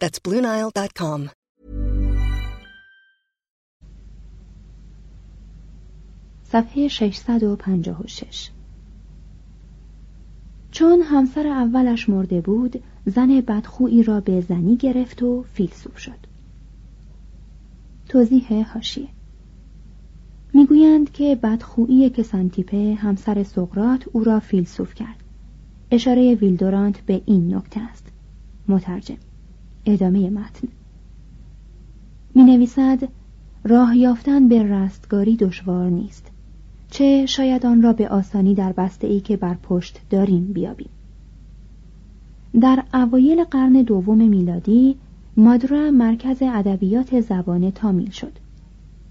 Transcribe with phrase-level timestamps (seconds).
[0.00, 1.30] That's BlueNile.com.
[6.44, 8.50] صفحه 656
[10.70, 16.26] چون همسر اولش مرده بود زن بدخویی را به زنی گرفت و فیلسوف شد.
[18.08, 19.08] توضیح هاشیه
[20.54, 25.24] می‌گویند که بدخویی کسانتیپه همسر سقرات او را فیلسوف کرد.
[25.90, 28.06] اشاره ویلدورانت به این نکته است.
[28.68, 29.16] مترجم.
[29.86, 30.68] ادامه متن.
[32.34, 33.08] می نویسد
[33.64, 36.30] راه یافتن به رستگاری دشوار نیست.
[36.90, 40.88] چه شاید آن را به آسانی در بسته ای که بر پشت داریم بیابیم.
[42.60, 44.96] در اوایل قرن دوم میلادی
[45.36, 48.32] مادرا مرکز ادبیات زبان تامیل شد.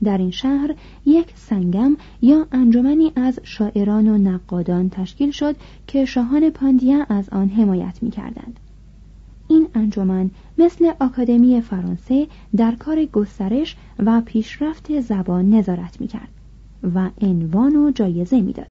[0.04, 5.56] در این شهر یک سنگم یا انجمنی از شاعران و نقادان تشکیل شد
[5.88, 8.60] که شاهان پاندیا از آن حمایت می کردند.
[9.49, 12.27] این انجمن مثل آکادمی فرانسه
[12.57, 16.29] در کار گسترش و پیشرفت زبان نظارت می کرد
[16.95, 18.69] و عنوان و جایزه میداد.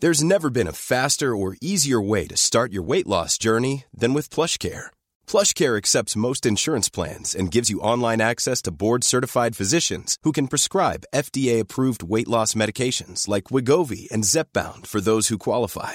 [0.00, 4.12] There's never been a faster or easier way to start your weight loss journey than
[4.12, 4.86] with PlushCare.
[5.26, 10.48] PlushCare accepts most insurance plans and gives you online access to board-certified physicians who can
[10.48, 15.94] prescribe FDA-approved weight loss medications like Wigovi and Zepbound for those who qualify.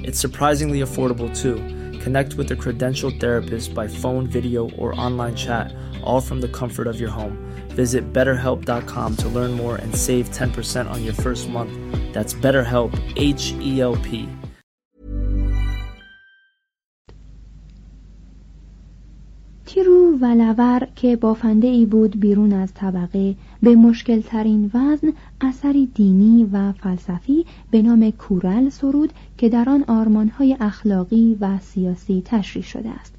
[0.00, 1.56] It's surprisingly affordable too.
[2.00, 6.86] Connect with a credentialed therapist by phone, video, or online chat, all from the comfort
[6.86, 7.36] of your home.
[7.70, 11.72] Visit betterhelp.com to learn more and save 10% on your first month.
[12.12, 14.28] That's BetterHelp, H E L P.
[19.66, 25.85] تیرو و لور که بافنده ای بود بیرون از طبقه به مشکل ترین وزن اثری
[25.85, 32.65] دینی و فلسفی به نام کورل سرود که در آن آرمانهای اخلاقی و سیاسی تشریح
[32.65, 33.15] شده است.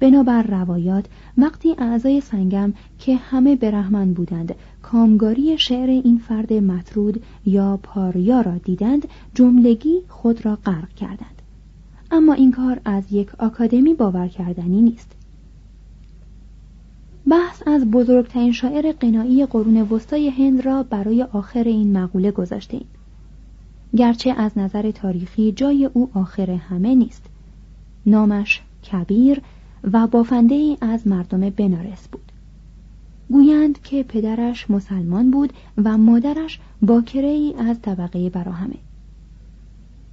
[0.00, 1.06] بنابر روایات
[1.38, 8.58] وقتی اعضای سنگم که همه برهمن بودند کامگاری شعر این فرد مطرود یا پاریا را
[8.58, 11.42] دیدند جملگی خود را غرق کردند.
[12.10, 15.17] اما این کار از یک آکادمی باور کردنی نیست.
[17.30, 22.86] بحث از بزرگترین شاعر قنایی قرون وسطای هند را برای آخر این مقوله گذاشته ایم.
[23.96, 27.26] گرچه از نظر تاریخی جای او آخر همه نیست.
[28.06, 28.62] نامش
[28.92, 29.40] کبیر
[29.92, 32.32] و بافنده ای از مردم بنارس بود.
[33.30, 35.52] گویند که پدرش مسلمان بود
[35.84, 38.78] و مادرش باکره ای از طبقه براهمه.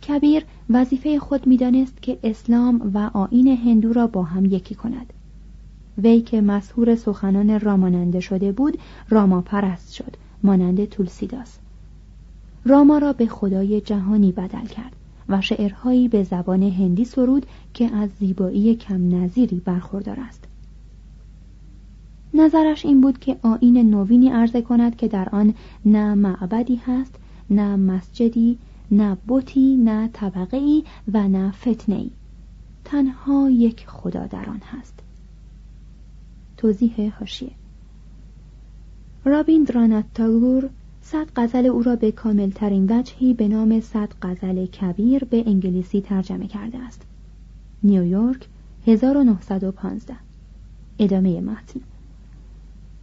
[0.07, 5.13] کبیر وظیفه خود می‌دانست که اسلام و آین هندو را با هم یکی کند.
[5.97, 8.77] وی که مسهور سخنان راماننده شده بود
[9.09, 11.57] راما پرست شد مانند تولسیداس.
[12.65, 14.95] راما را به خدای جهانی بدل کرد
[15.29, 20.43] و شعرهایی به زبان هندی سرود که از زیبایی کم نظیری برخوردار است.
[22.33, 25.53] نظرش این بود که آین نوینی عرضه کند که در آن
[25.85, 27.15] نه معبدی هست
[27.49, 28.57] نه مسجدی
[28.91, 30.83] نه بوتی نه طبقه ای
[31.13, 32.09] و نه فتنه ای
[32.85, 35.04] تنها یک خدا در آن هست.
[36.57, 37.51] توضیح هاشیه
[39.25, 40.69] رابیندرانات تاگور
[41.01, 46.47] صد غزل او را به کاملترین وجهی به نام صد غزل کبیر به انگلیسی ترجمه
[46.47, 47.01] کرده است.
[47.83, 48.47] نیویورک
[48.87, 50.15] 1915
[50.99, 51.79] ادامه متن.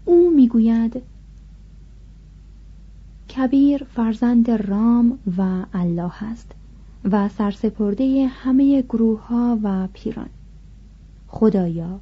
[0.05, 1.03] او می‌گوید
[3.37, 6.53] کبیر فرزند رام و الله است
[7.05, 10.31] و سرسپرده همه گروه ها و پیران.
[11.29, 12.01] خدایا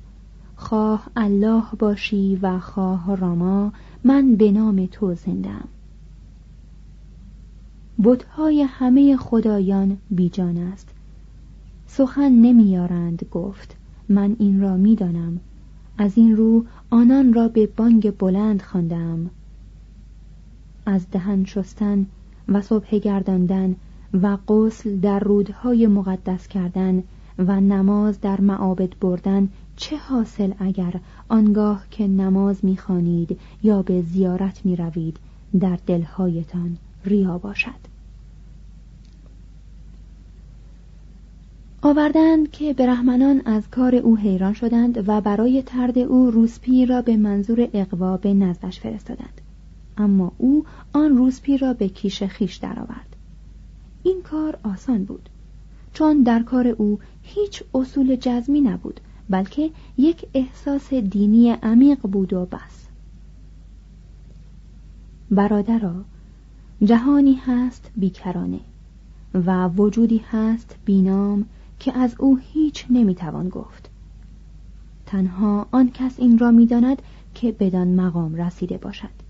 [0.60, 3.72] خواه الله باشی و خواه راما
[4.04, 5.68] من به نام تو زندم
[8.04, 10.88] بتهای همه خدایان بیجان است.
[11.86, 13.76] سخن نمیارند گفت
[14.08, 15.40] من این را می‌دانم.
[15.98, 19.30] از این رو آنان را به بانگ بلند خواندم
[20.86, 22.06] از دهن شستن
[22.48, 23.76] و صبح گرداندن
[24.22, 27.02] و غسل در رودهای مقدس کردن
[27.38, 29.48] و نماز در معابد بردن
[29.80, 35.16] چه حاصل اگر آنگاه که نماز می‌خوانید یا به زیارت می‌روید
[35.60, 37.80] در دلهایتان ریا باشد؟
[41.82, 47.16] آوردند که برهمنان از کار او حیران شدند و برای ترد او روسپی را به
[47.16, 49.40] منظور اقوا به نزدش فرستادند.
[49.98, 53.16] اما او آن روسپی را به کیش خیش درآورد.
[54.02, 55.28] این کار آسان بود
[55.92, 59.00] چون در کار او هیچ اصول جزمی نبود
[59.30, 62.86] بلکه یک احساس دینی عمیق بود و بس.
[65.30, 65.94] برادرا
[66.84, 68.60] جهانی هست بیکرانه
[69.34, 71.46] و وجودی هست بینام
[71.78, 73.90] که از او هیچ نمی‌توان گفت.
[75.06, 77.02] تنها آن کس این را می‌داند
[77.34, 79.20] که بدان مقام رسیده باشد.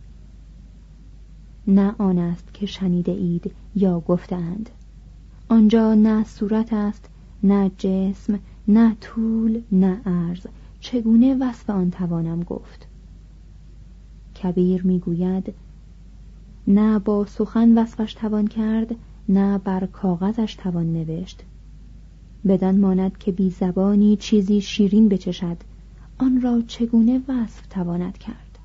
[1.66, 4.70] نه آن است که شنیده اید یا گفتند
[5.48, 7.08] آنجا نه صورت است
[7.42, 8.38] نه جسم
[8.70, 10.46] نه طول نه عرض.
[10.80, 12.86] چگونه وصف آن توانم گفت؟
[14.42, 15.54] کبیر می‌گوید
[16.66, 18.94] نه با سخن وصفش توان کرد
[19.28, 21.42] نه بر کاغذش توان نوشت.
[22.48, 25.56] بدان ماند که بی زبانی چیزی شیرین بچشد.
[26.18, 28.58] آن را چگونه وصف تواند کرد؟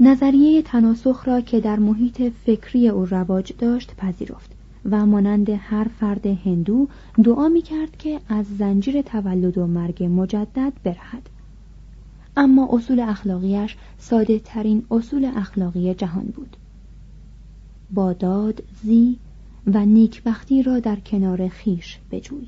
[0.00, 4.59] نظریه تناسخ را که در محیط فکری او رواج داشت پذیرفت.
[4.84, 6.88] و مانند هر فرد هندو
[7.24, 11.30] دعا می کرد که از زنجیر تولد و مرگ مجدد برهد.
[12.36, 16.56] اما اصول اخلاقیش ساده ترین اصول اخلاقی جهان بود.
[17.90, 19.18] با داد زی
[19.66, 22.46] و نیکبختی را در کنار خیش بجوی.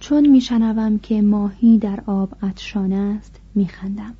[0.00, 4.14] چون میشنوم که ماهی در آب عطشان است میخندم.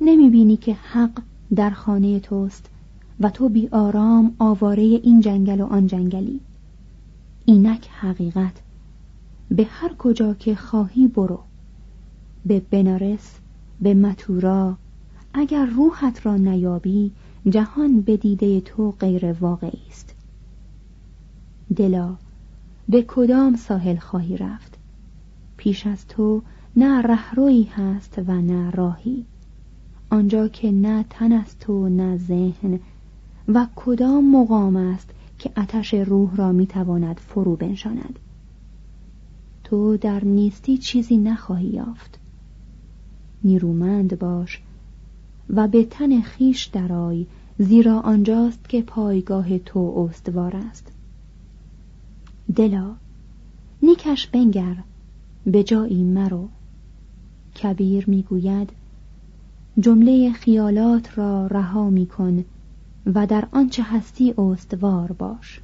[0.00, 1.22] نمی‌بینی که حق
[1.56, 2.70] در خانه توست
[3.20, 6.40] و تو بی آرام آواره این جنگل و آن جنگلی.
[7.44, 8.62] اینک حقیقت.
[9.50, 11.40] به هر کجا که خواهی برو.
[12.46, 13.38] به بنارس
[13.80, 14.76] به متورا.
[15.34, 17.12] اگر روحت را نیابی
[17.48, 20.14] جهان به دیده تو غیر واقعی است.
[21.76, 22.16] دلا
[22.88, 24.78] به کدام ساحل خواهی رفت؟
[25.56, 26.42] پیش از تو
[26.76, 29.24] نه رهرویی هست و نه راهی.
[30.10, 32.80] آنجا که نه تن است و نه ذهن
[33.48, 38.18] و کدام مقام است که آتش روح را می‌تواند فرو بنشاند؟
[39.64, 42.18] تو در نیستی چیزی نخواهی یافت.
[43.44, 44.62] نیرومند باش
[45.50, 47.26] و به تن خیش درای
[47.58, 50.92] زیرا آنجاست که پایگاه تو استوار است.
[52.56, 52.94] دلا
[53.82, 54.76] نیکش بنگر
[55.46, 56.48] به جایی مرو.
[57.62, 58.70] کبیر می‌گوید
[59.78, 62.44] جمله خیالات را رها میکن
[63.06, 65.60] و در آنچه هستی استوار باش.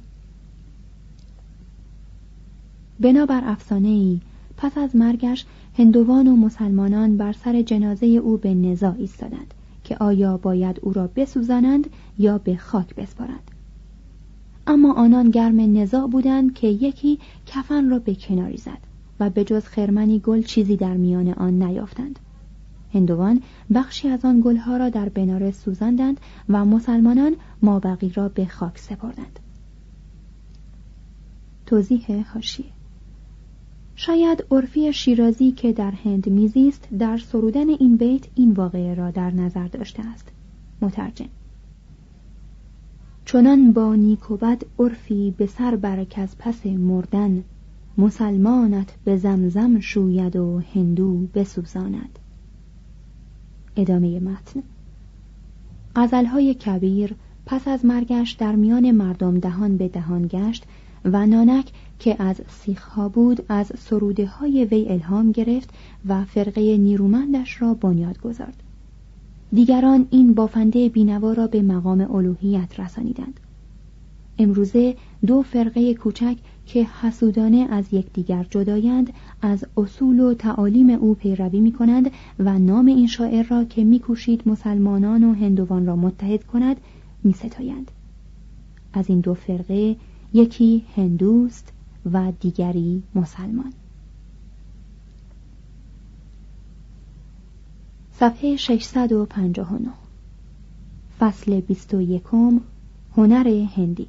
[2.99, 4.19] بنابر افسانه ای
[4.57, 5.45] پس از مرگش
[5.77, 11.09] هندوان و مسلمانان بر سر جنازه او به نزاع ایستادند که آیا باید او را
[11.15, 13.51] بسوزانند یا به خاک بسپارند.
[14.67, 18.77] اما آنان گرم نزاع بودند که یکی کفن را به کناری زد
[19.19, 22.19] و به جز خرمنی گل چیزی در میان آن نیافتند.
[22.93, 23.41] هندوان
[23.73, 26.19] بخشی از آن گلها را در بنارس سوزاندند
[26.49, 29.39] و مسلمانان مابقی را به خاک سپردند.
[31.65, 32.65] توضیح هاشیه
[33.95, 39.31] شاید عرفی شیرازی که در هند میزیست در سرودن این بیت این واقعه را در
[39.31, 40.31] نظر داشته است.
[40.81, 41.29] مترجم.
[43.25, 47.43] چنان با نیک و بد عرفی به سر برک از پس مردن
[47.97, 52.19] مسلمانت به زمزم شوید و هندو بسوزاند.
[53.75, 54.63] ادامه متن.
[55.95, 60.63] غزلهای کبیر پس از مرگش در میان مردم دهان به دهان گشت
[61.05, 65.69] و نانک که از سیخها بود از سروده های وی الهام گرفت
[66.05, 68.63] و فرقه نیرومندش را بنیاد گذارد.
[69.53, 73.39] دیگران این بافنده بینوا را به مقام الوهیت رسانیدند.
[74.39, 81.59] امروزه دو فرقه کوچک که حسودانه از یکدیگر جدایند از اصول و تعالیم او پیروی
[81.59, 86.77] می کنند و نام این شاعر را که میکوشید مسلمانان و هندوان را متحد کند
[87.23, 87.91] می ستایند.
[88.93, 89.95] از این دو فرقه
[90.33, 91.73] یکی هندوست
[92.11, 93.73] و دیگری مسلمان.
[98.13, 99.89] صفحه 659
[101.19, 102.23] فصل 21
[103.17, 104.07] هنر هندی.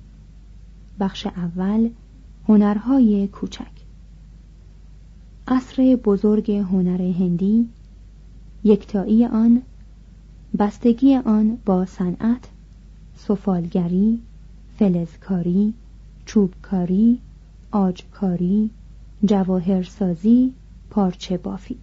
[1.00, 1.90] بخش اول
[2.48, 3.72] هنرهای کوچک.
[5.48, 7.68] عصر بزرگ هنر هندی
[8.64, 9.62] یکتایی آن
[10.58, 12.48] بستگی آن با صنعت
[13.16, 14.20] سفالگری
[14.78, 15.74] فلزکاری
[16.26, 17.18] چوبکاری
[17.70, 18.70] آجکاری
[19.24, 20.52] جواهرسازی
[20.90, 21.78] پارچه بافی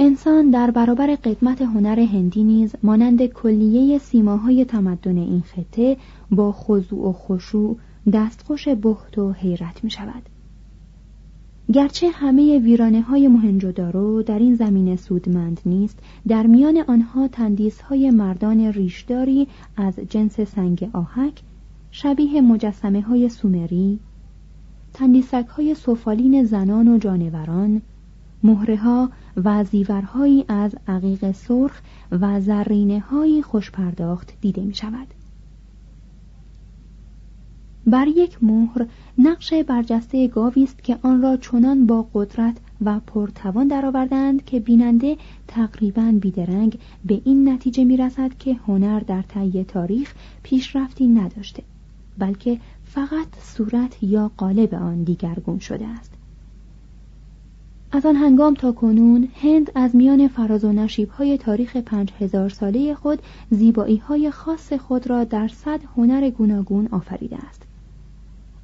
[0.00, 5.96] انسان در برابر قدمت هنر هندی نیز مانند کلیه سیماهای تمدن این خطه
[6.30, 7.76] با خضوع و خشوع
[8.12, 10.22] دستخوش بحت و حیرت می شود.
[11.72, 18.10] گرچه همه ویرانه های مهنجدارو در این زمینه سودمند نیست در میان آنها تندیس های
[18.10, 21.42] مردان ریشداری از جنس سنگ آهک
[21.90, 23.98] شبیه مجسمه های سومری
[24.94, 27.82] تندیسک های سفالین زنان و جانوران
[28.42, 29.10] مهره ها
[29.44, 31.80] و زیورهایی از عقیق سرخ
[32.10, 35.06] و زرینه های خوش پرداخت دیده می شود.
[37.86, 38.86] بر یک مهر
[39.18, 45.16] نقش برجسته گاوی است که آن را چنان با قدرت و پرتوان درآوردند که بیننده
[45.48, 51.62] تقریبا بیدرنگ به این نتیجه می رسد که هنر در طی تاریخ پیشرفتی نداشته
[52.18, 56.17] بلکه فقط صورت یا قالب آن دیگرگون شده است
[57.92, 62.48] از آن هنگام تا کنون هند از میان فراز و نشیب های تاریخ پنج هزار
[62.48, 67.62] ساله خود زیبایی های خاص خود را در صد هنر گوناگون آفریده است.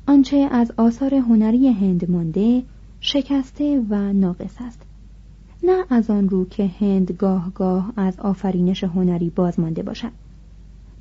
[0.06, 2.62] آنچه از آثار هنری هند مانده
[3.00, 4.82] شکسته و ناقص است.
[5.62, 10.23] نه از آن رو که هند گاه گاه از آفرینش هنری باز مانده باشد.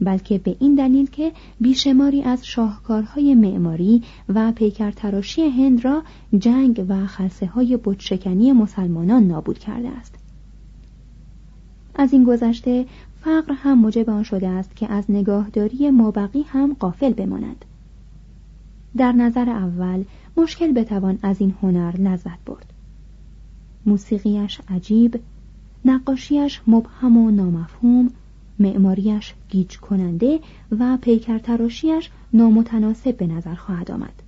[0.04, 1.32] بلکه به این دلیل که
[1.62, 6.04] بیشماری از شاهکارهای معماری و پیکرتراشی هند را
[6.38, 7.78] جنگ و خلصه های
[8.54, 10.16] مسلمانان نابود کرده است.
[11.96, 12.86] از این گذشته
[13.22, 17.66] فقر هم موجب آن شده است که از نگاهداری مابقی هم قافل بمانند
[18.98, 20.04] در نظر اول
[20.38, 22.74] مشکل بتوان از این هنر لذت برد.
[23.86, 25.20] موسیقیش عجیب
[25.86, 28.10] نقاشیش مبهم و نامفهوم
[28.60, 30.40] معماریش گیج کننده
[30.80, 34.24] و پیکرتراشیش نامتناسب به نظر خواهد آمد.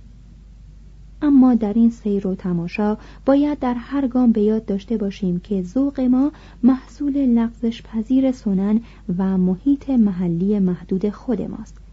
[1.22, 5.62] اما در این سیر و تماشا باید در هر گام به یاد داشته باشیم که
[5.62, 8.80] ذوق ما محصول لغزش پذیر سنن
[9.18, 11.85] و محیط محلی محدود خود ماست.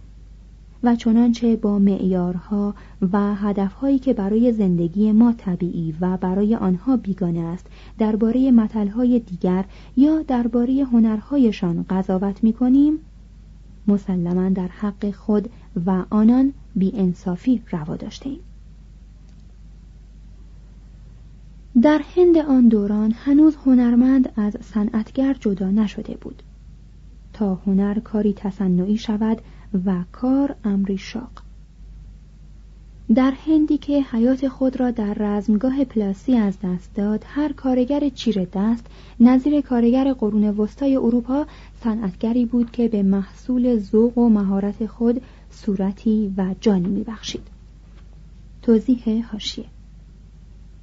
[0.84, 2.76] و چنانچه با معیارها
[3.12, 9.66] و هدفهایی که برای زندگی ما طبیعی و برای آنها بیگانه است درباره مطلهای دیگر
[9.98, 13.00] یا درباره هنرهایشان قضاوت می کنیم
[13.88, 15.50] مسلما در حق خود
[15.86, 16.54] و آنان
[16.94, 18.40] انصافی روا داشته ایم.
[21.82, 26.44] در هند آن دوران هنوز هنرمند از صنعتگر جدا نشده بود
[27.34, 29.42] تا هنر کاری تصنعی شود
[29.86, 31.32] و کار امری شاق.
[33.16, 38.48] در هندی که حیات خود را در رزمگاه پلاسی از دست داد هر کارگر چیر
[38.54, 38.86] دست
[39.20, 41.46] نظیر کارگر قرون وسطای اروپا
[41.84, 47.48] صنعتگری بود که به محصول ذوق و مهارت خود صورتی و جانی میبخشید.
[48.62, 49.66] توضیح حاشیه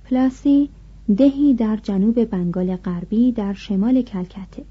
[0.04, 0.68] پلاسی
[1.16, 4.62] دهی در جنوب بنگال غربی در شمال کلکته.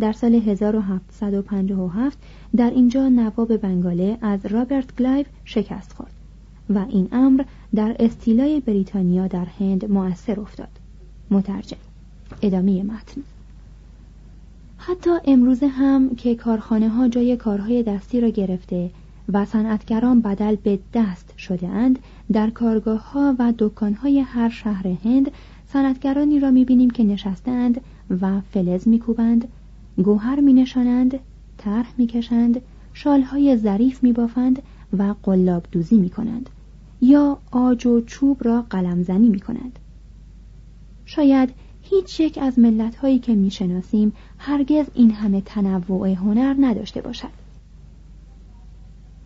[0.00, 2.18] در سال 1757
[2.56, 6.12] در اینجا نواب بنگاله از رابرت کلایو شکست خورد
[6.70, 10.68] و این امر در استیلای بریتانیا در هند مؤثر افتاد.
[11.30, 11.76] مترجم
[12.42, 13.22] ادامه متن.
[14.78, 18.90] حتی امروزه هم که کارخانه ها جای کارهای دستی را گرفته
[19.32, 21.98] و صنعتگران بدل به دست شده اند
[22.32, 25.30] در کارگاه ها و دکان های هر شهر هند
[25.72, 27.80] صنعتگرانی را می‌بینیم که نشستند
[28.20, 29.48] و فلز میکوبند
[30.04, 31.18] گوهر می نشانند
[31.58, 32.60] طرح می کشند
[32.92, 34.62] شالهای ظریف می بافند
[34.98, 36.50] و قلاب دوزی می کنند
[37.00, 39.78] یا آج و چوب را قلمزنی می کنند.
[41.04, 47.00] شاید هیچ یک از ملت هایی که می شناسیم هرگز این همه تنوع هنر نداشته
[47.00, 47.46] باشد.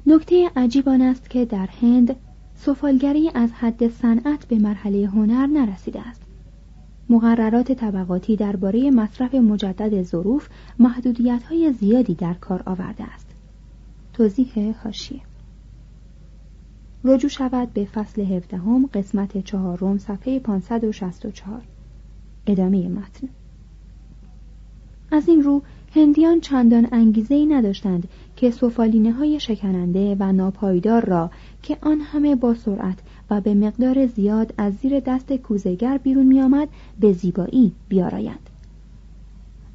[0.06, 2.16] نکته عجیب آن است که در هند
[2.54, 6.22] سفالگری از حد صنعت به مرحله هنر نرسیده است.
[7.10, 10.48] مقررات طبقاتی درباره مصرف مجدد ظروف
[10.78, 13.26] محدودیت های زیادی در کار آورده است.
[14.12, 15.20] توضیح هاشیه
[17.04, 21.62] رجوع شود به فصل هفدهم قسمت چهارم صفحه 564
[22.46, 23.28] ادامه متن.
[25.12, 25.62] از این رو
[25.94, 31.30] هندیان چندان انگیزه ای نداشتند که سفالینه های شکننده و ناپایدار را
[31.62, 32.98] که آن همه با سرعت
[33.30, 36.68] و به مقدار زیاد از زیر دست کوزگر بیرون می آمد
[37.00, 38.50] به زیبایی بیارایند.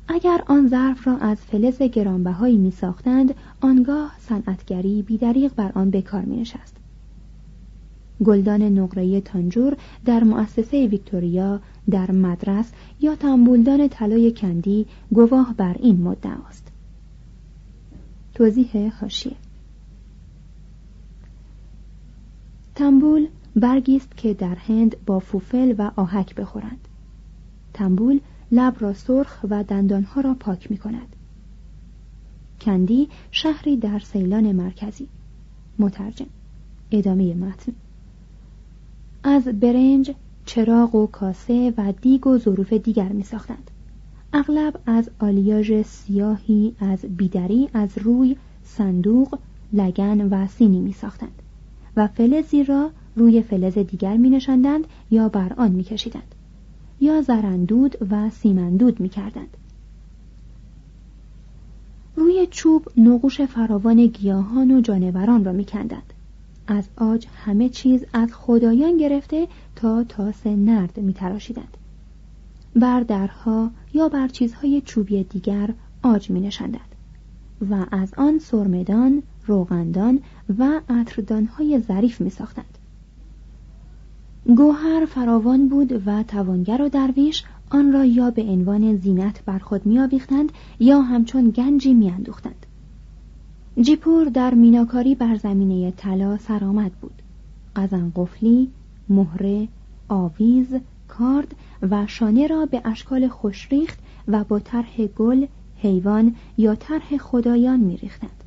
[0.07, 6.21] اگر آن ظرف را از فلز گرانبهایی می ساختند آنگاه صنعتگری بیدریغ بر آن بکار
[6.21, 6.84] می نشست.
[8.23, 16.01] گلدان نقره تانجور در مؤسسه ویکتوریا در مدرس یا تنبولدان طلای کندی گواه بر این
[16.01, 16.71] مدعا است.
[18.33, 19.35] توضیح حاشیه.
[22.75, 26.87] تنبول برگی است که در هند با فوفل و آهک بخورند.
[27.73, 28.19] تنبول
[28.51, 31.15] لب را سرخ و دندانها را پاک می کند
[32.61, 35.07] کندی شهری در سیلان مرکزی.
[35.79, 36.25] مترجم.
[36.91, 37.73] ادامه متن.
[39.27, 40.11] از برنج
[40.45, 43.71] چراغ و کاسه و دیگ و ظروف دیگر می ساختند.
[44.33, 49.39] اغلب از آلیاژ سیاهی از بیدری از روی صندوق
[49.73, 51.41] لگن و سینی می ساختند
[51.97, 56.35] و فلزی را روی فلز دیگر می نشندند یا بر آن می کشیدند
[57.01, 59.57] یا زرندود و سیمندود می کردند.
[62.15, 66.13] روی چوب نقوش فراوان گیاهان و جانوران را می کندند.
[66.67, 71.77] از آج همه چیز از خدایان گرفته تا تاس نرد می تراشیدند.
[72.75, 75.73] بر درها یا بر چیزهای چوبی دیگر
[76.03, 76.95] آج می نشندند
[77.69, 80.19] و از آن سرمدان، روغندان
[80.59, 82.77] و عطردانهای ظریف می ساختند.
[84.45, 89.85] گوهر فراوان بود و توانگر و درویش آن را یا به عنوان زینت بر خود
[89.85, 90.07] می
[90.79, 92.65] یا همچون گنجی می اندوختند.
[93.81, 97.21] جیپور در میناکاری بر زمینه طلا سرآمد بود.
[97.75, 98.71] قزن قفلی
[99.09, 99.67] مهره
[100.09, 100.67] آویز
[101.07, 101.55] کارد
[101.91, 105.45] و شانه را به اشکال خوشریخت و با طرح گل
[105.77, 108.43] حیوان یا طرح خدایان میریختند.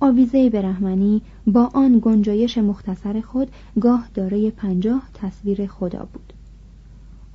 [0.00, 3.48] آویزه برهمنی با آن گنجایش مختصر خود
[3.80, 6.32] گاه دارای پنجاه تصویر خدا بود.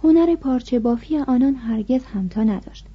[0.04, 2.86] هنر پارچه بافی آنان هرگز همتا نداشت.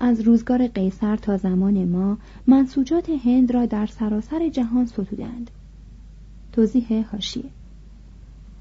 [0.00, 5.50] از روزگار قیصر تا زمان ما منسوجات هند را در سراسر جهان ستودند
[6.52, 7.44] توضیح هاشیه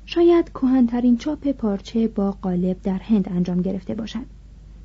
[0.05, 4.25] شاید کهنترین چاپ پارچه با قالب در هند انجام گرفته باشد.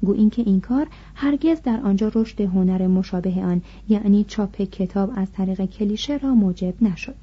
[0.02, 5.32] گو اینکه این کار هرگز در آنجا رشد هنر مشابه آن یعنی چاپ کتاب از
[5.32, 7.16] طریق کلیشه را موجب نشد.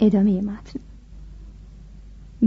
[0.00, 0.80] ادامه متن.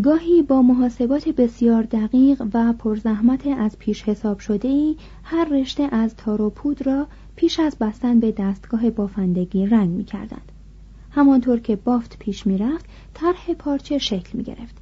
[0.02, 6.16] گاهی با محاسبات بسیار دقیق و پرزحمت از پیش حساب شده ای هر رشته از
[6.16, 10.52] تار و پود را پیش از بستن به دستگاه بافندگی رنگ می کردند.
[11.12, 14.76] همانطور که بافت پیش می رفت طرح پارچه شکل می گرفت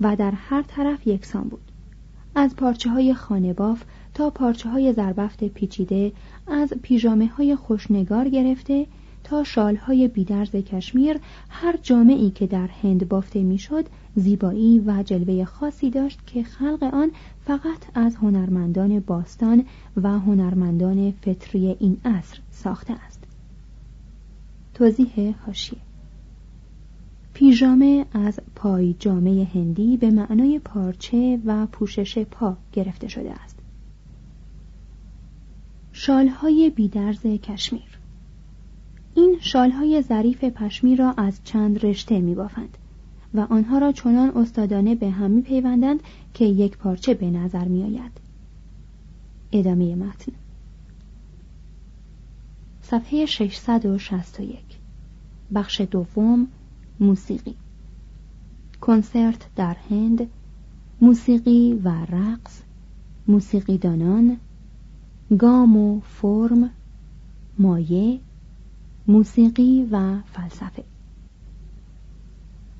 [0.00, 1.72] و در هر طرف یکسان بود.
[2.34, 6.12] از پارچه های خانه باف تا پارچه های زربفت پیچیده
[6.46, 8.86] از پیژامه های خوشنگار گرفته
[9.32, 15.90] تا شالهای بیدرز کشمیر هر جامعی که در هند بافته می‌شد زیبایی و جلوه خاصی
[15.90, 17.10] داشت که خلق آن
[17.44, 19.64] فقط از هنرمندان باستان
[19.96, 23.24] و هنرمندان فطری این عصر ساخته است.
[24.74, 25.78] توضیح هاشیه
[27.34, 33.58] پیژامه از پای جامعه هندی به معنای پارچه و پوشش پا گرفته شده است.
[35.92, 38.01] شالهای بیدرز کشمیر.
[39.14, 42.78] این شالهای ظریف پشمی را از چند رشته می بافند
[43.34, 46.00] و آنها را چنان استادانه به هم می پیوندند
[46.34, 48.12] که یک پارچه به نظر می آید.
[49.52, 50.32] ادامه متن.
[52.82, 54.58] صفحه 661
[55.54, 56.48] بخش دوم
[57.00, 57.54] موسیقی.
[58.80, 60.26] کنسرت در هند
[61.00, 62.62] موسیقی و رقص
[63.28, 64.36] موسیقی دانان
[65.38, 66.70] گام و فرم
[67.58, 68.20] مایه
[69.08, 70.84] موسیقی و فلسفه.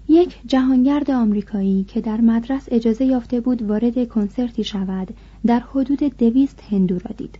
[0.08, 5.14] یک جهانگرد آمریکایی که در مدرس اجازه یافته بود وارد کنسرتی شود
[5.46, 7.38] در حدود دویست هندو را دید.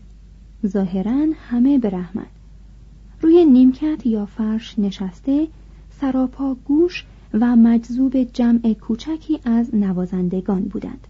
[0.66, 2.26] ظاهرا همه به رحمت.
[3.20, 5.48] روی نیمکت یا فرش نشسته
[5.90, 11.06] سراپا گوش و مجذوب جمع کوچکی از نوازندگان بودند.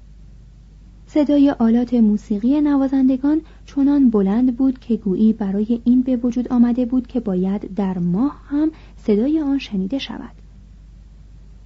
[1.15, 7.07] صدای آلات موسیقی نوازندگان چنان بلند بود که گویی برای این به وجود آمده بود
[7.07, 10.31] که باید در ماه هم صدای آن شنیده شود.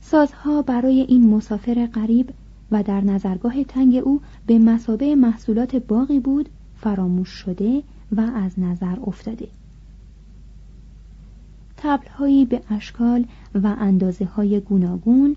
[0.00, 2.30] سازها برای این مسافر غریب
[2.70, 7.82] و در نظرگاه تنگ او به مسابه محصولات باقی بود فراموش شده
[8.16, 9.48] و از نظر افتاده.
[11.76, 15.36] تبلهایی به اشکال و اندازه های گوناگون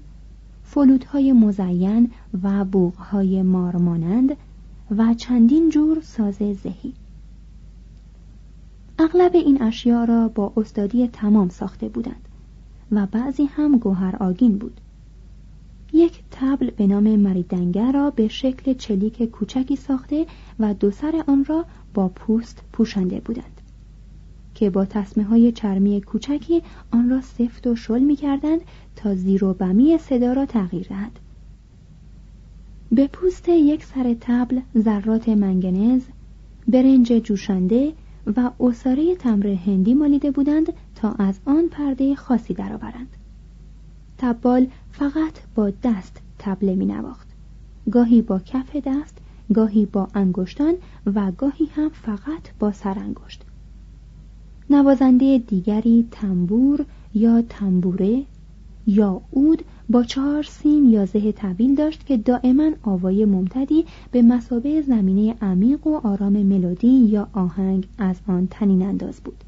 [0.71, 2.11] فلوتهای مزین
[2.43, 4.35] و بوغهای مارمانند
[4.97, 6.93] و چندین جور ساز زهی.
[8.99, 12.27] اغلب این اشیا را با استادی تمام ساخته بودند
[12.91, 14.81] و بعضی هم گوهر آگین بود.
[15.93, 20.25] یک تبل به نام مریدنگر را به شکل چلیک کوچکی ساخته
[20.59, 23.58] و دو سر آن را با پوست پوشانده بودند.
[24.59, 28.61] که با تصمه های چرمی کوچکی آن را سفت و شل می کردند
[28.95, 31.11] تا زیر و بمی صدا را تغییر دهد.
[32.91, 36.01] به پوست یک سر تبل ذرات منگنز
[36.67, 37.93] برنج جوشانده
[38.35, 43.09] و اساره تمر هندی مالیده بودند تا از آن پرده خاصی درآورند.
[44.17, 47.27] تبال فقط با دست تبله می نواخت
[47.91, 49.17] گاهی با کف دست
[49.53, 50.73] گاهی با انگشتان
[51.05, 53.45] و گاهی هم فقط با سرانگشت.
[54.71, 58.23] نوازنده دیگری تنبور یا تنبوره
[58.87, 64.81] یا اود با چهار سیم یا زه طویل داشت که دائما آوای ممتدی به مسابه
[64.81, 69.43] زمینه عمیق و آرام ملودی یا آهنگ از آن تنین انداز بود.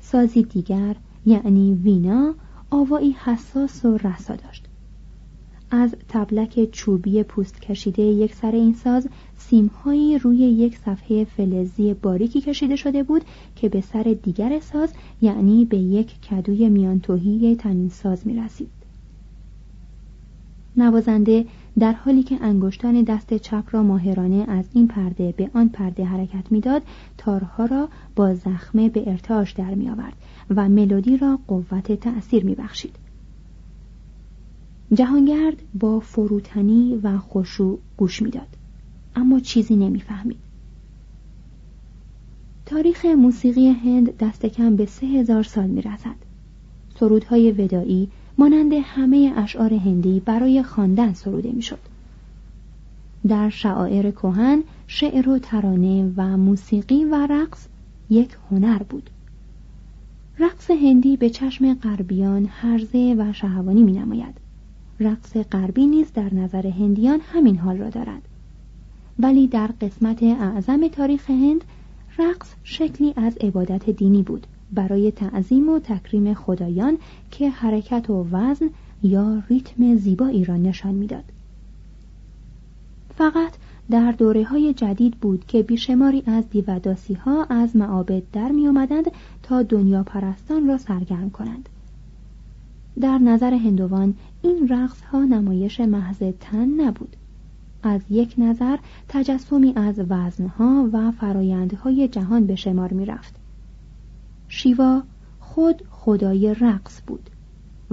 [0.00, 0.96] سازی دیگر
[1.26, 2.34] یعنی وینا
[2.70, 4.69] آوایی حساس و رسا داشت.
[5.70, 12.40] از تبلک چوبی پوست کشیده یک سر این ساز سیمهایی روی یک صفحه فلزی باریکی
[12.40, 13.22] کشیده شده بود
[13.56, 18.70] که به سر دیگر ساز یعنی به یک کدوی میانتوهی تنین ساز می رسید.
[20.76, 21.44] نوازنده
[21.78, 26.52] در حالی که انگشتان دست چپ را ماهرانه از این پرده به آن پرده حرکت
[26.52, 26.82] می‌داد
[27.18, 30.16] تارها را با زخمه به ارتعاش در می آورد
[30.50, 33.09] و ملودی را قوت تأثیر می بخشید.
[34.94, 38.56] جهانگرد با فروتنی و خشوع گوش می‌داد.
[39.16, 40.38] اما چیزی نمی‌فهمید.
[42.66, 46.16] تاریخ موسیقی هند دست کم به سه هزار سال می‌رسد.
[47.00, 51.78] سرودهای ودایی مانند همه اشعار هندی برای خواندن سروده می‌شد.
[53.28, 57.66] در شعائر کهن شعر و ترانه و موسیقی و رقص
[58.10, 59.10] یک هنر بود.
[60.38, 64.49] رقص هندی به چشم غربیان هرزه و شهوانی می نماید
[65.00, 68.22] رقص غربی نیز در نظر هندیان همین حال را دارد
[69.18, 71.64] ولی در قسمت اعظم تاریخ هند
[72.18, 76.98] رقص شکلی از عبادت دینی بود برای تعظیم و تکریم خدایان
[77.30, 78.70] که حرکت و وزن
[79.02, 81.24] یا ریتم زیبایی را نشان می‌داد.
[83.14, 83.52] فقط
[83.90, 89.10] در دوره های جدید بود که بیشماری از دیوداسی ها از معابد در می آمدند
[89.42, 91.68] تا دنیا پرستان را سرگرم کنند.
[93.00, 97.16] در نظر هندوان این رقص ها نمایش محض تن نبود.
[97.82, 98.76] از یک نظر
[99.08, 103.34] تجسمی از وزنها و فرایندهای جهان به شمار می رفت.
[104.48, 105.02] شیوا
[105.40, 107.30] خود خدای رقص بود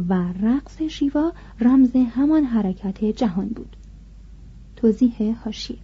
[0.09, 3.75] و رقص شیوا رمز همان حرکت جهان بود.
[4.75, 5.79] توضیح هاشی.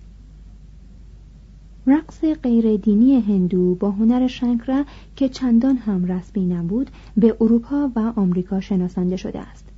[1.88, 8.14] رقص غیر دینی هندو با هنر شنکره که چندان هم رسمی نبود به اروپا و
[8.16, 9.70] آمریکا شناسانده شده است.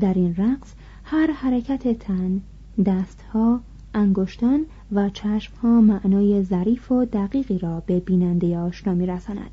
[0.00, 0.74] در این رقص
[1.04, 2.40] هر حرکت تن
[2.86, 3.60] دستها
[3.94, 9.50] انگشتان و چشمها معنای ظریف و دقیقی را به بیننده آشنا میرساند.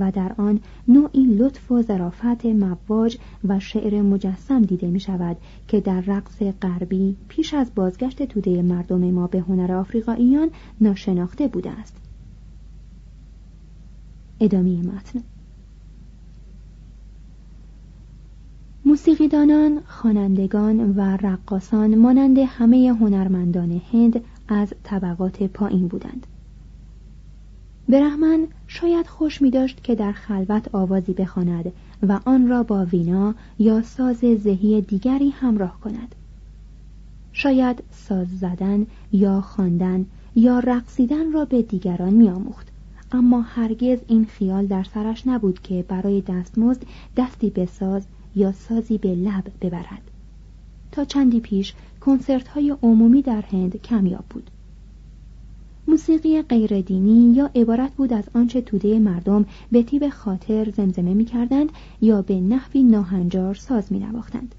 [0.00, 5.36] و در آن نوعی لطف و ظرافت مواج و شعر مجسم دیده می شود
[5.68, 11.70] که در رقص غربی پیش از بازگشت توده مردم ما به هنر آفریقاییان ناشناخته بوده
[11.70, 11.96] است
[14.40, 15.22] ادامه متن
[18.84, 26.26] موسیقیدانان، خوانندگان و رقاسان مانند همه هنرمندان هند از طبقات پایین بودند.
[27.88, 31.72] برهمن شاید خوش می داشت که در خلوت آوازی بخواند
[32.02, 36.14] و آن را با وینا یا ساز ذهی دیگری همراه کند.
[37.32, 42.66] شاید ساز زدن یا خواندن یا رقصیدن را به دیگران میآموخت
[43.12, 46.82] اما هرگز این خیال در سرش نبود که برای دستمزد
[47.16, 50.10] دستی به ساز یا سازی به لب ببرد
[50.92, 54.50] تا چندی پیش کنسرت های عمومی در هند کمیاب بود
[55.88, 61.68] موسیقی غیردینی یا عبارت بود از آنچه توده مردم به تیب خاطر زمزمه می کردند
[62.00, 64.54] یا به نحوی ناهنجار ساز می نواختند.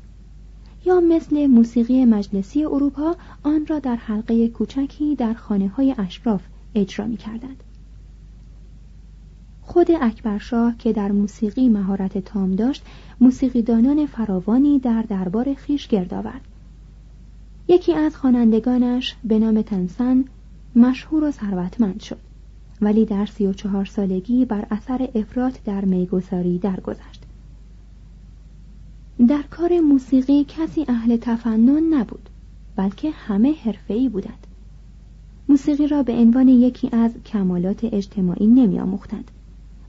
[0.86, 6.42] یا مثل موسیقی مجلسی اروپا آن را در حلقه کوچکی در خانه های اشراف
[6.76, 7.64] اجرا می کردند.
[9.62, 12.84] خود اکبرشاه که در موسیقی مهارت تام داشت
[13.22, 16.42] موسیقیدانان فراوانی در دربار خیش گرد آورد
[17.68, 20.26] یکی از خوانندگانش به نام تنسن
[20.76, 22.20] مشهور و ثروتمند شد.
[22.82, 27.24] ولی در سی و چهار سالگی بر اثر افراط در میگساری درگذشت.
[29.28, 32.30] در کار موسیقی کسی اهل تفنن نبود
[32.76, 34.48] بلکه همه حرفه‌ای بودند.
[35.50, 39.32] موسیقی را به عنوان یکی از کمالات اجتماعی نمی آموختند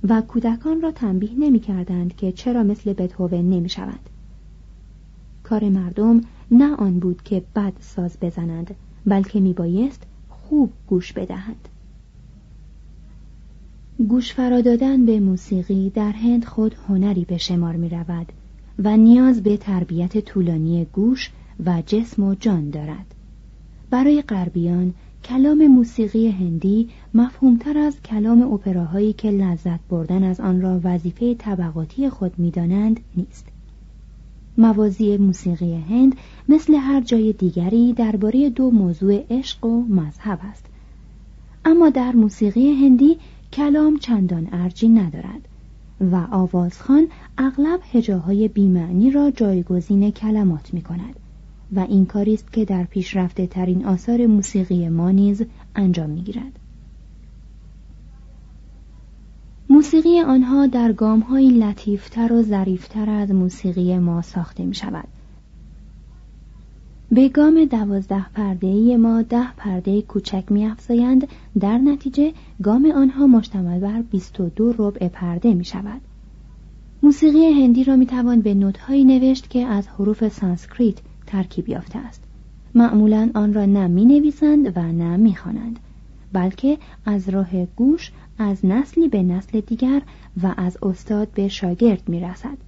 [0.09, 4.11] و کودکان را تنبیه نمی کردند که چرا مثل بتهوون نمی شوند.
[5.43, 8.75] کار مردم نه آن بود که بد ساز بزنند
[9.07, 10.03] بلکه می بایست
[10.51, 11.69] خوب گوش بدهند.
[14.09, 18.33] گوش فرادادن به موسیقی در هند خود هنری به شمار می رود
[18.79, 21.31] و نیاز به تربیت طولانی گوش
[21.67, 23.15] و جسم و جان دارد.
[23.91, 30.81] برای غربیان کلام موسیقی هندی مفهومتر از کلام اپراهایی که لذت بردن از آن را
[30.85, 33.47] وظیفه طبقاتی خود می‌دانند نیست
[34.61, 36.17] موازی موسیقی هند
[36.49, 40.67] مثل هر جای دیگری درباره دو موضوع عشق و مذهب است
[41.65, 43.19] اما در موسیقی هندی
[43.53, 45.49] کلام چندان ارجی ندارد
[46.01, 51.17] و آوازخان اغلب هجاهای بیمعنی را جایگزین کلمات می کند
[51.73, 55.43] و این کاری است که در پیشرفته ترین آثار موسیقی ما نیز
[55.77, 56.60] انجام می‌گیرد.
[59.73, 65.09] موسیقی آنها در گام های لطیفتر و ظریفتر از موسیقی ما ساخته می شود.
[67.13, 71.29] به گام دوازده پرده ما ده پرده کوچک می افزایند
[71.61, 76.01] در نتیجه گام آنها مشتمل بر 22 ربع پرده می شود.
[77.03, 82.23] موسیقی هندی را می توان به نت‌هایی نوشت که از حروف سانسکریت ترکیب یافته است
[82.75, 85.79] معمولا آن را نه می نویسند و نه می خوانند
[86.33, 90.03] بلکه از راه گوش از نسلی به نسل دیگر
[90.43, 92.59] و از استاد به شاگرد می رسد.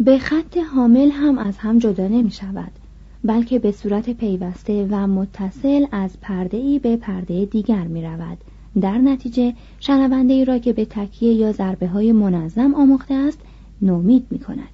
[0.00, 2.72] به خط حامل هم از هم جدا نمی شود
[3.24, 8.38] بلکه به صورت پیوسته و متصل از پرده ای به پرده دیگر می رود.
[8.80, 13.38] در نتیجه شنونده ای را که به تکیه یا ضربه های منظم آموخته است
[13.82, 14.68] نومید می کند.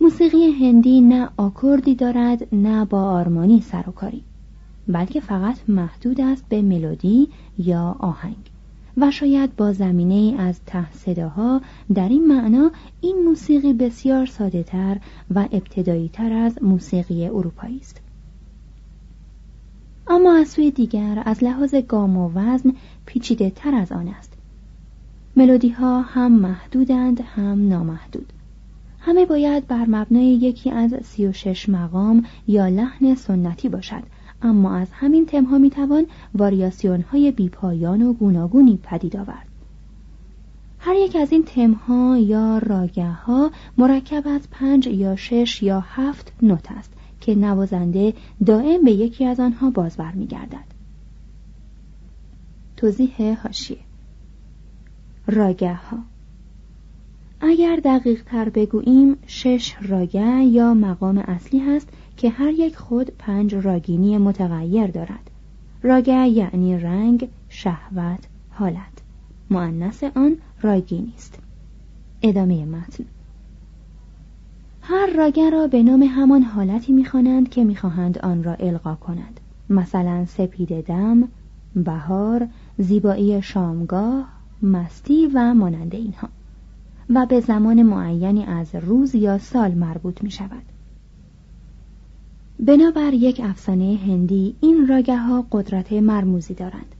[0.00, 4.22] موسیقی هندی نه آکوردی دارد نه با آرمانی سر و کاری
[4.92, 8.50] بلکه فقط محدود است به ملودی یا آهنگ.
[8.96, 11.60] و شاید با زمینه از ته صداها
[11.94, 14.96] در این معنا این موسیقی بسیار ساده تر
[15.34, 18.00] و ابتدایی تر از موسیقی اروپایی است.
[20.08, 22.72] اما از سوی دیگر از لحاظ گام و وزن
[23.06, 24.32] پیچیده تر از آن است.
[25.36, 28.32] ملودی ها هم محدودند هم نامحدود.
[29.00, 34.02] همه باید بر مبنای یکی از سی و شش مقام یا لحن سنتی باشد.
[34.42, 39.46] اما از همین تمها می‌توان واریاسیون های بیپایان و گوناگونی پدید آورد.
[40.78, 46.32] هر یک از این تمها یا راگه ها مرکب از پنج یا شش یا هفت
[46.42, 48.14] نوت است که نوازنده
[48.46, 50.64] دائم به یکی از آنها باز برمیگردد
[52.76, 53.78] توضیح هاشیه
[55.26, 55.98] راگه ها
[57.40, 61.88] اگر دقیق تر بگوییم شش راگه یا مقام اصلی هست
[62.20, 65.30] که هر یک خود پنج راگینی متغیر دارد.
[65.82, 69.02] راگه یعنی رنگ، شهوت، حالت.
[69.50, 71.38] معنس آن راگینی است.
[72.22, 73.04] ادامه متن.
[74.82, 79.40] هر راگه را به نام همان حالتی می‌خوانند که می‌خواهند آن را القا کنند.
[79.70, 81.28] مثلا سپید دم
[81.76, 84.28] بهار زیبایی شامگاه
[84.62, 86.28] مستی و مانند اینها.
[87.10, 90.62] و به زمان معینی از روز یا سال مربوط می شود.
[92.62, 96.94] بنابر یک افسانه هندی این راگه ها قدرت مرموزی دارند.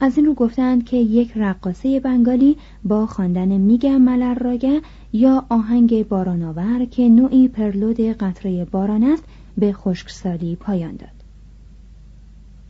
[0.00, 6.08] از این رو گفتند که یک رقاصه بنگالی با خواندن میگه ملر راگه یا آهنگ
[6.08, 9.24] بارانآور که نوعی پرلود قطره باران است
[9.58, 11.24] به خشکسالی پایان داد.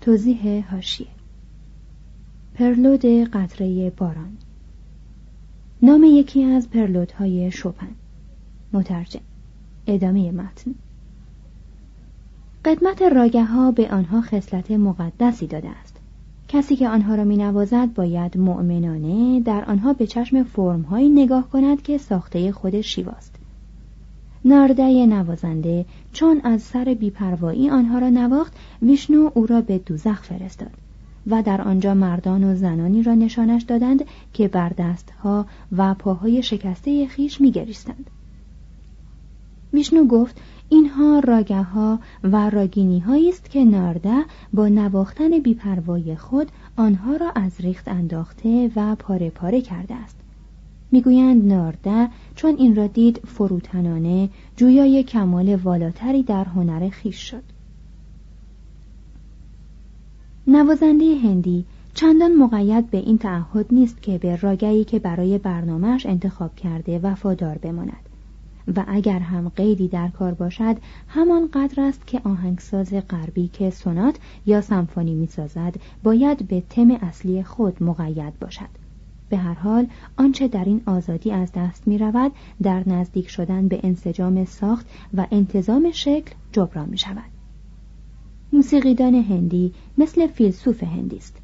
[0.00, 1.06] توضیح هاشیه
[2.54, 4.36] پرلود قطره باران.
[5.82, 6.68] نام یکی از
[7.18, 7.90] های شوپن.
[8.72, 9.20] مترجم.
[9.86, 10.74] ادامه متن.
[12.64, 15.96] قدمت راگه ها به آنها خصلت مقدسی داده است.
[16.48, 21.82] کسی که آنها را می نوازد باید مؤمنانه در آنها به چشم فرمهایی نگاه کند
[21.82, 23.34] که ساخته خود شیواست.
[24.44, 30.70] نارده نوازنده چون از سر بیپروایی آنها را نواخت ویشنو او را به دوزخ فرستاد
[31.26, 35.46] و در آنجا مردان و زنانی را نشانش دادند که بر دستها
[35.76, 38.10] و پاهای شکسته خیش میگریستند.
[39.72, 41.66] ویشنو گفت اینها راگه
[42.24, 48.94] و راگینی است که نارده با نواختن بیپروای خود آنها را از ریخت انداخته و
[48.94, 50.16] پاره پاره کرده است.
[50.92, 57.42] می‌گویند نارده چون این را دید فروتنانه جویای کمال والاتری در هنر خیش شد.
[60.46, 66.54] نوازنده هندی چندان مقید به این تعهد نیست که به راگهی که برای برنامهش انتخاب
[66.54, 68.09] کرده وفادار بماند.
[68.76, 70.76] و اگر هم قیدی در کار باشد
[71.08, 77.42] همان قدر است که آهنگساز غربی که سونات یا سمفونی می‌سازد باید به تم اصلی
[77.42, 78.80] خود مقید باشد.
[79.28, 83.80] به هر حال آنچه در این آزادی از دست می رود در نزدیک شدن به
[83.82, 87.30] انسجام ساخت و انتظام شکل جبران می شود
[88.52, 91.36] موسیقیدان هندی مثل فیلسوف هندی است.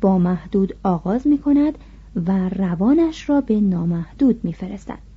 [0.00, 1.78] با محدود آغاز می کند
[2.26, 5.07] و روانش را به نامحدود می فرستد.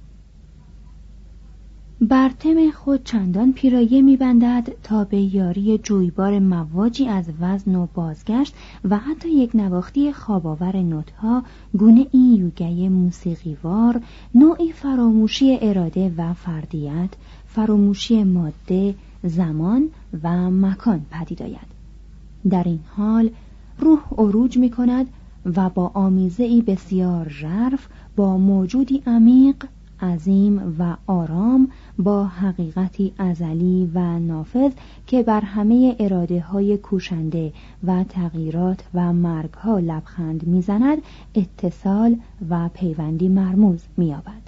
[2.10, 8.56] بر تم خود چندان پیرایه میبندد تا به یاری جویبار مواجی از وزن و بازگشت
[8.90, 11.44] و حتی یک نواختی خواباور نوتها
[11.78, 14.02] گونه این یوگه موسیقیوار
[14.36, 17.10] نوعی فراموشی اراده و فردیت
[17.48, 19.90] فراموشی ماده زمان
[20.24, 21.72] و مکان پدید آید.
[22.50, 23.30] در این حال
[23.80, 25.08] روح عروج می کند
[25.46, 29.56] و با آمیزه ای بسیار ژرف با موجودی عمیق
[30.02, 34.72] عظیم و آرام با حقیقتی ازلی و نافذ
[35.08, 40.98] که بر همه اراده های کوشنده و تغییرات و مرگ ها لبخند می‌زند
[41.36, 42.16] اتصال
[42.50, 44.42] و پیوندی مرموز مییابد.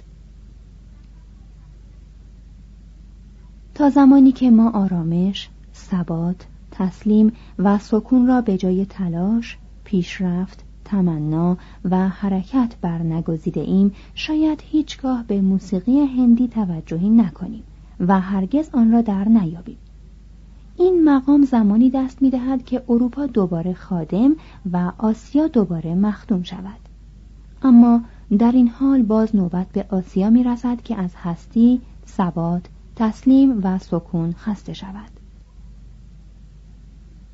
[3.74, 11.56] تا زمانی که ما آرامش، ثبات، تسلیم و سکون را به جای تلاش، پیشرفت، تمنا
[11.84, 17.62] و حرکت بر نگذیده ایم شاید هیچگاه به موسیقی هندی توجهی نکنیم
[18.00, 19.78] و هرگز آن را در نیابیم.
[20.76, 24.36] این مقام زمانی دست می دهد که اروپا دوباره خادم
[24.72, 26.80] و آسیا دوباره مختوم شود.
[27.62, 28.00] اما
[28.38, 32.62] در این حال باز نوبت به آسیا می رسد که از هستی، ثبات،
[32.96, 35.10] تسلیم و سکون خسته شود.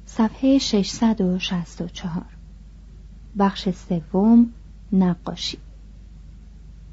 [0.07, 2.39] صفحه 664
[3.38, 4.53] بخش سوم
[4.93, 5.59] نقاشی.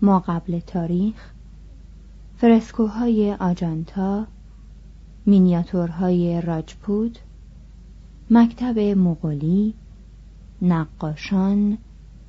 [0.02, 1.32] ما قبل تاریخ
[2.38, 4.28] فرسکوهای آجانتا
[5.26, 7.20] مینیاتورهای راجپوت
[8.32, 9.74] مکتب مغولی
[10.62, 11.78] نقاشان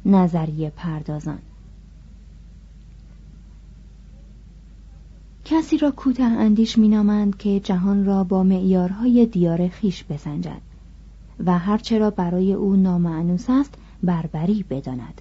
[0.07, 1.39] نظریه پردازان.
[5.45, 10.61] کسی را کوته اندیش مینامند که جهان را با معیارهای دیار خیش بسنجد
[11.47, 15.21] و هرچه را برای او نامعنوس است بربری بداند.